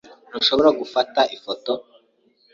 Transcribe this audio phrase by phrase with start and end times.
[0.29, 1.71] Ntushobora gufata ifoto?